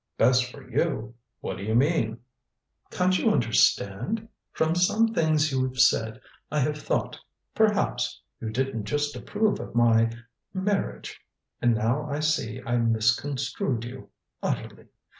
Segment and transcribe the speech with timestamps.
[0.17, 1.13] "Best for you?
[1.41, 2.21] What do you mean?"
[2.89, 4.27] "Can't you understand?
[4.51, 6.19] From some things you've said
[6.51, 7.19] I have thought
[7.53, 10.11] perhaps you didn't just approve of my
[10.55, 11.21] marriage.
[11.61, 14.09] And now I see I misconstrued you
[14.41, 14.87] utterly.